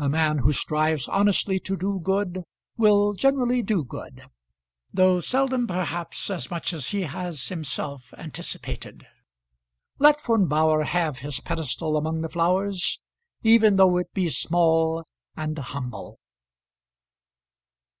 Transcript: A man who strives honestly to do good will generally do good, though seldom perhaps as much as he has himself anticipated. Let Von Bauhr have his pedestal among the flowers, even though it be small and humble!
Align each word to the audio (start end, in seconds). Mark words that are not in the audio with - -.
A 0.00 0.08
man 0.08 0.38
who 0.38 0.52
strives 0.52 1.06
honestly 1.06 1.60
to 1.60 1.76
do 1.76 2.00
good 2.02 2.42
will 2.76 3.12
generally 3.12 3.62
do 3.62 3.84
good, 3.84 4.22
though 4.92 5.20
seldom 5.20 5.68
perhaps 5.68 6.28
as 6.28 6.50
much 6.50 6.72
as 6.72 6.88
he 6.88 7.02
has 7.02 7.46
himself 7.50 8.12
anticipated. 8.18 9.06
Let 10.00 10.20
Von 10.22 10.48
Bauhr 10.48 10.82
have 10.86 11.18
his 11.20 11.38
pedestal 11.38 11.96
among 11.96 12.22
the 12.22 12.28
flowers, 12.28 12.98
even 13.44 13.76
though 13.76 13.96
it 13.98 14.12
be 14.12 14.28
small 14.30 15.04
and 15.36 15.56
humble! 15.56 16.18